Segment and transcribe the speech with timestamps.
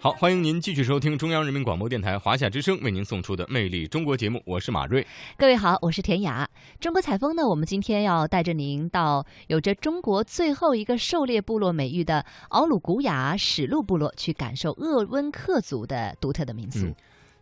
[0.00, 5.04] 好，欢迎您继续收听中央人民广播电台华夏之声为您送出的《魅力中国》节目，我是马瑞。
[5.36, 6.48] 各位好，我是田雅。
[6.78, 16.86] 中国采风呢，我们今天要带着您到有着中国最后一个狩猎部落美誉的敖鲁古雅史路部落，去感受鄂温克族的独特的民俗。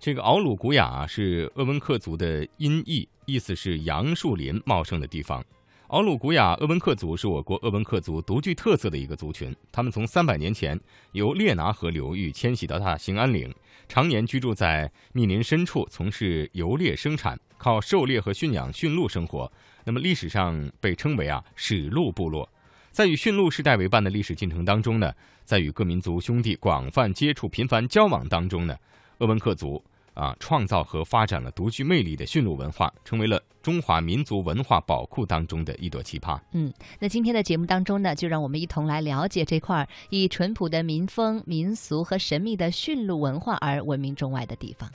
[0.00, 5.44] 这个敖鲁古雅啊，是鄂温克族的音译，意思是杨树林茂盛的地方。
[5.88, 9.54] 敖鲁古雅鄂温克族是我国鄂温克族独具特色的一个族群。
[9.70, 10.78] 他们从三百年前
[11.12, 13.54] 由列拿河流域迁徙到大兴安岭，
[13.86, 19.50] 常年居住在密林深处，从事游猎生产，靠狩猎和驯养驯鹿生活。
[19.84, 22.48] 那么历史上被称为啊史鹿部落。
[22.90, 25.12] 在与驯鹿世代为伴的历史进程当中呢，
[25.44, 28.76] 在与各民族兄弟广泛接触、频繁交往当中呢，
[29.18, 29.80] 鄂温克族。
[30.16, 36.40] 啊，创造和发展了独具魅力的驯鹿文化，成为了中华民族文化宝库当中的一朵奇葩。
[36.52, 44.90] 嗯，那今天的节目当中呢，就让我们一同来了解这块以淳朴的民风民俗和神秘的驯鹿文化而闻名中外的地方。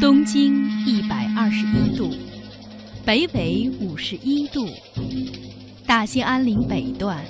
[0.00, 2.10] 东经一百二十一度，
[3.04, 4.66] 北纬五十一度，
[5.86, 7.22] 大兴安岭北段，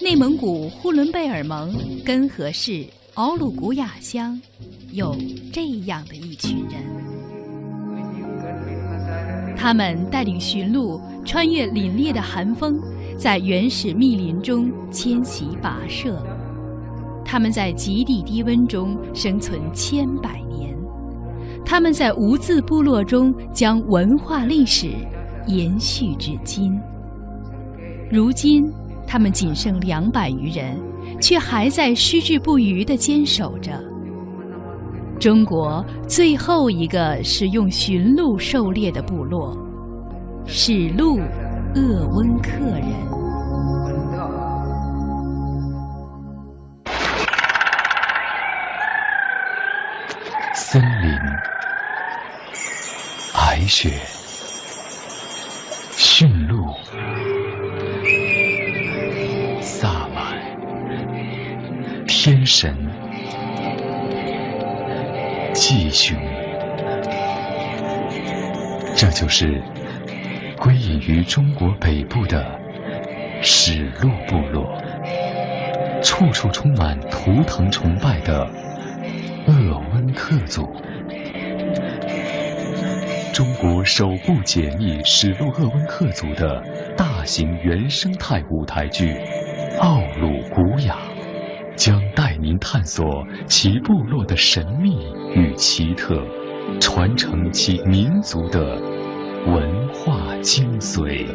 [0.00, 1.70] 内蒙古呼伦贝尔盟
[2.02, 2.86] 根河市。
[3.14, 4.40] 敖鲁古雅乡
[4.90, 5.14] 有
[5.52, 6.82] 这样的一群人，
[9.54, 12.80] 他们带领驯鹿穿越凛冽的寒风，
[13.18, 16.24] 在原始密林中迁徙跋涉。
[17.22, 20.74] 他们在极地低温中生存千百年，
[21.66, 24.90] 他们在无字部落中将文化历史
[25.46, 26.72] 延续至今。
[28.10, 28.72] 如今，
[29.06, 30.91] 他们仅剩两百余人。
[31.22, 33.80] 却还在矢志不渝地坚守着。
[35.20, 39.56] 中国最后一个使用驯鹿狩猎的部落——
[40.44, 41.20] 史鹿
[41.76, 43.12] 鄂温克人。
[50.54, 51.16] 森林、
[53.32, 53.90] 白雪、
[55.96, 56.66] 驯鹿。
[62.24, 62.72] 天神、
[65.52, 66.16] 继雄，
[68.94, 69.60] 这就是
[70.56, 72.46] 归隐于中国北部的
[73.42, 74.80] 史鹿部落，
[76.00, 78.48] 处处充满图腾崇拜的
[79.48, 80.62] 鄂温克族。
[83.34, 86.62] 中国首部解密史鹿鄂温克族的
[86.96, 89.12] 大型原生态舞台剧
[89.80, 90.96] 《奥鲁古雅》。
[91.76, 96.22] 将带您探索其部落的神秘与奇特，
[96.80, 98.80] 传承其民族的
[99.46, 101.26] 文化精髓。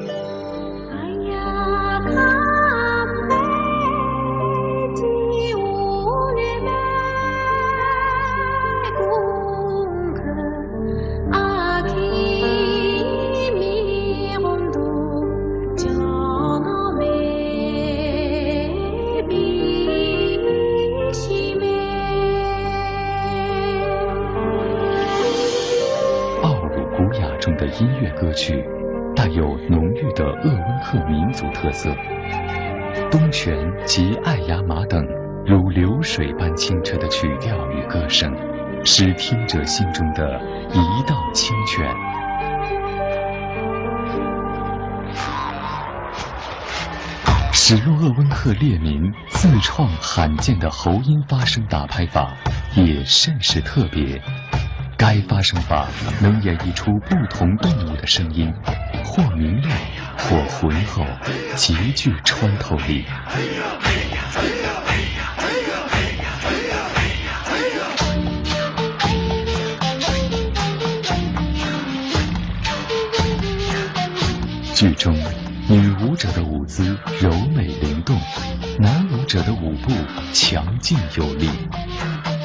[27.79, 28.65] 音乐歌曲
[29.15, 31.95] 带有浓郁的鄂温克民族特色，
[33.11, 33.55] 东泉
[33.85, 35.05] 及爱雅马等
[35.45, 38.35] 如流水般清澈的曲调与歌声，
[38.83, 41.87] 使听者心中的一道清泉。
[47.53, 52.33] 史入鄂温克猎民自创罕见的喉音发声打拍法，
[52.75, 54.19] 也甚是特别。
[54.97, 55.87] 该发声法
[56.19, 58.51] 能演绎出不同动物的声音，
[59.05, 59.77] 或明亮，
[60.17, 61.05] 或浑厚，
[61.55, 63.05] 极具穿透力。
[74.73, 75.15] 剧中，
[75.69, 78.19] 女舞者的舞姿柔美灵动，
[78.79, 79.91] 男舞者的舞步
[80.33, 81.47] 强劲有力。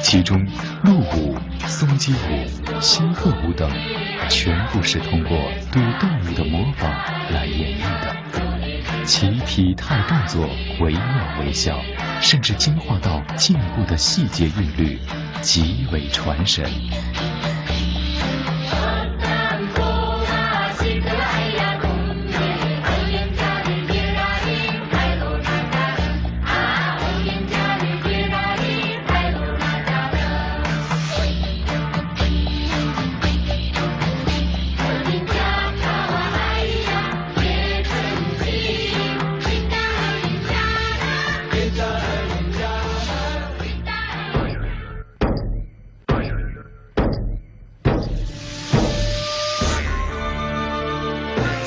[0.03, 0.45] 其中，
[0.83, 3.71] 鹿舞、松鸡舞、仙鹤舞等，
[4.29, 5.37] 全部是通过
[5.71, 6.91] 对动物的模仿
[7.31, 9.05] 来演绎的。
[9.05, 10.45] 其体态动作
[10.81, 11.79] 惟妙惟肖，
[12.21, 14.99] 甚至精化到进步的细节韵律，
[15.41, 16.69] 极为传神。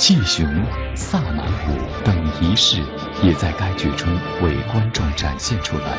[0.06, 0.46] 祭雄、
[0.94, 2.80] 萨满舞等仪式
[3.24, 4.08] 也在该剧中
[4.40, 5.98] 为观众展现出来。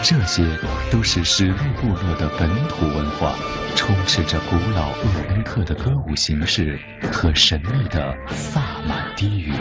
[0.00, 0.46] 这些
[0.92, 3.34] 都是史路部落的本土文化，
[3.74, 6.78] 充斥着古老鄂温克的歌舞形式
[7.10, 9.54] 和神秘的萨满低语。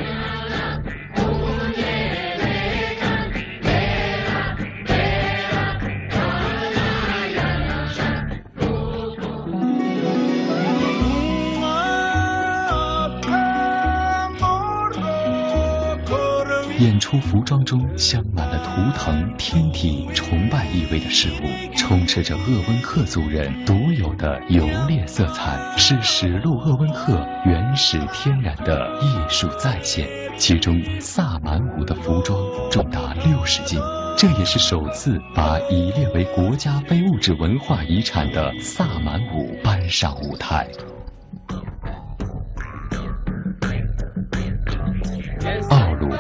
[16.80, 30.08] 演出服装中镶满了图腾、天体、崇拜意味的事物，充斥着鄂温克族人独有的游猎色彩，是史路鄂温克原始天然的艺术再现。
[30.38, 32.40] 其中，萨满舞的服装
[32.72, 33.78] 重达六十斤，
[34.18, 40.66] 这也是首次把已列为国家非物质文化遗产的萨满舞搬上舞台。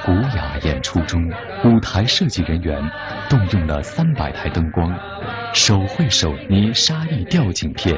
[0.09, 1.21] 古雅演出中，
[1.63, 2.81] 舞台设计人员
[3.29, 4.91] 动用了三百台灯光、
[5.53, 7.95] 手绘手捏沙粒吊景片，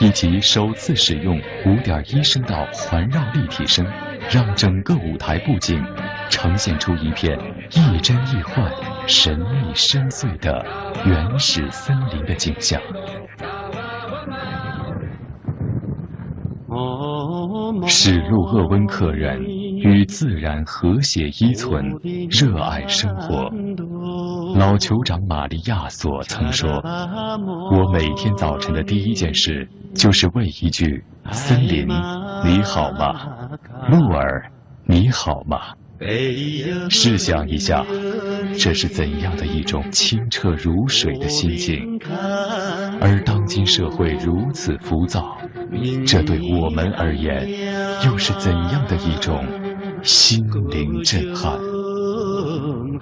[0.00, 3.86] 以及首次使用五点一声道环绕立体声，
[4.28, 5.80] 让整个舞台布景
[6.28, 7.38] 呈现出一片
[7.70, 8.68] 亦真亦幻、
[9.06, 10.66] 神秘深邃的
[11.06, 12.82] 原始森林的景象。
[17.86, 19.38] 史路鄂温克人
[19.82, 21.84] 与自然和谐依存，
[22.30, 23.50] 热爱生活。
[24.56, 26.70] 老酋长玛利亚索曾说
[27.72, 31.86] ：“我每天早晨的第一件事就是问一句：‘森林，
[32.44, 33.48] 你好吗？
[33.90, 34.50] 鹿儿，
[34.86, 35.58] 你好吗？’
[36.90, 37.84] 试想一下，
[38.58, 41.98] 这是怎样的一种清澈如水的心境？
[43.00, 45.36] 而当今社会如此浮躁。”
[46.06, 47.48] 这对我们而言，
[48.04, 49.42] 又是怎样的一种
[50.02, 51.58] 心灵震撼？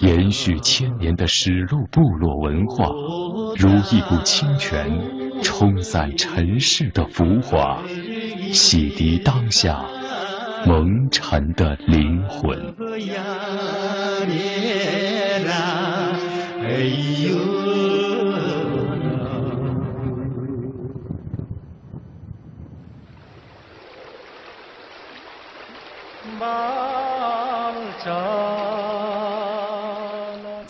[0.00, 2.86] 延续千年的史路部落文化，
[3.56, 4.90] 如一股清泉，
[5.42, 7.82] 冲散尘世的浮华，
[8.52, 9.84] 洗涤当下
[10.66, 12.74] 蒙尘的灵魂。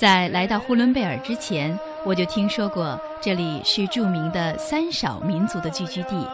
[0.01, 6.27] 在来到呼伦贝尔之前，我就听说过这里是著名的三少民族的聚居地。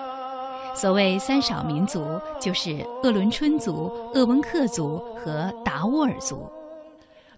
[0.73, 2.01] 所谓三少民族，
[2.41, 6.49] 就是鄂伦春族、鄂温克族和达斡尔族，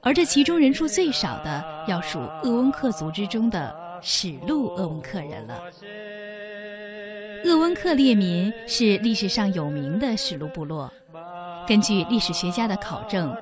[0.03, 5.59] 而这其中人数最少的，要数鄂温克族之中的史路鄂温克人了。
[7.47, 10.93] 鄂温克列民是历史上有名的史路部落，
[11.67, 13.35] 根据历史学家的考证。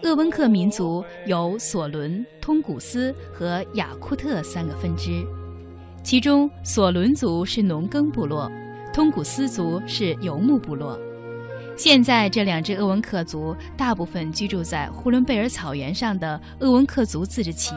[0.00, 5.24] 鄂温克民族有索伦、通古斯和雅库特三个分支，
[6.02, 8.50] 其中索伦族是农耕部落，
[8.92, 10.98] 通古斯族是游牧部落。
[11.76, 17.74] 现在这两支鄂温克族大部分居住在呼伦贝尔草原上的鄂温克族自治旗，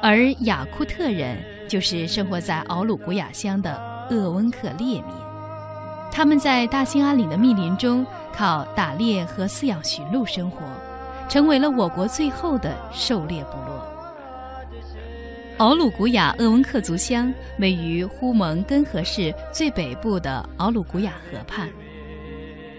[0.00, 1.36] 而雅库特人
[1.68, 3.74] 就是生活在敖鲁古雅乡的
[4.10, 5.04] 鄂温克列民，
[6.12, 10.58] 他们在大兴安岭的密林中靠打猎和饲养驯鹿生活。
[11.32, 13.82] 成为了我国最后的狩猎部落。
[15.56, 21.70] 敖鲁古雅鄂温克族乡位于呼蒙根河市最北部的敖鲁古雅河畔。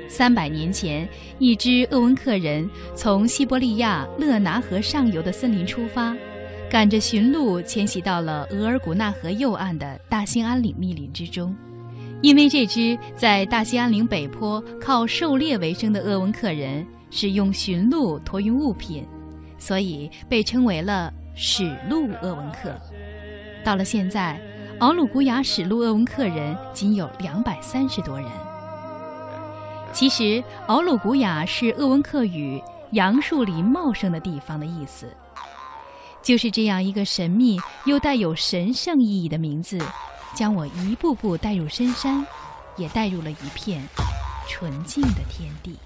[0.08, 6.16] 三百年前，一支鄂温克人从西伯利亚勒拿河上游的森林出发，
[6.70, 11.56] 赶着驯鹿迁徙到了额尔古纳河右岸的大兴安岭密林之中。
[12.22, 16.86] 因为这支在大兴安岭北坡靠狩猎为生的鄂温克人。
[17.16, 19.06] 是用驯鹿驮运物品，
[19.60, 22.76] 所以被称为了史路鄂温克。
[23.64, 24.42] 到了现在，
[24.80, 28.28] 敖鲁古雅史路鄂温克人仅有两百三十多人。
[29.94, 32.60] 其实，敖鲁古雅是鄂温克语
[32.94, 35.08] “杨树林茂盛的地方”的意思。
[36.24, 39.78] 就是这样一个神秘又带有神圣意义的名字，
[40.34, 42.26] 将我一步步带入深山，
[42.76, 43.84] 也带入了一片
[44.50, 45.78] 纯净的天地。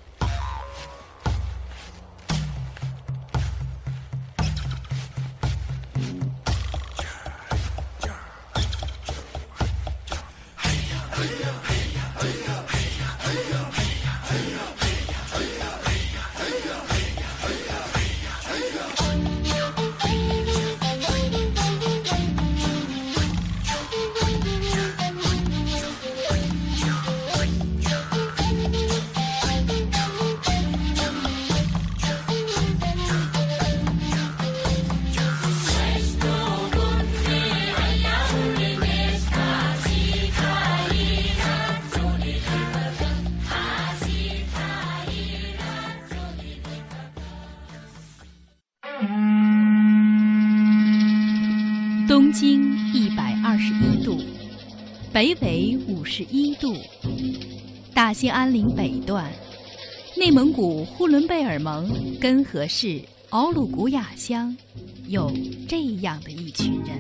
[52.40, 52.62] 经
[52.94, 54.16] 一百二十一度，
[55.12, 56.72] 北纬五十一度，
[57.96, 59.26] 大兴安岭北段，
[60.16, 61.90] 内蒙古呼伦贝尔盟
[62.22, 63.02] 根河市
[63.32, 64.56] 奥鲁古雅乡，
[65.08, 65.34] 有
[65.68, 66.92] 这样的一群人。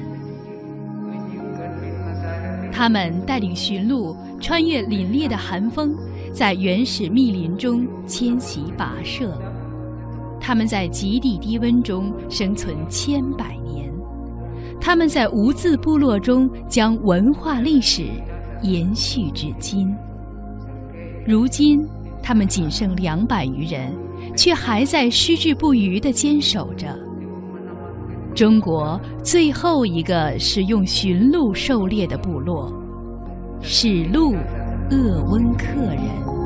[2.72, 5.96] 他们带领驯鹿穿越凛冽的寒风，
[6.34, 9.40] 在原始密林中迁徙跋涉。
[10.42, 13.94] 他们在极地低温中生存千百年，
[14.80, 18.06] 他们在无字部落中将文化历史
[18.62, 19.94] 延续至今。
[21.26, 21.86] 如今，
[22.24, 23.94] 他们仅剩两百余人，
[24.36, 26.88] 却还在矢志不渝地坚守着。
[28.34, 32.72] 中国最后一个使用驯鹿狩猎的部落——
[33.62, 34.36] 史路
[34.92, 36.37] 鄂温克人。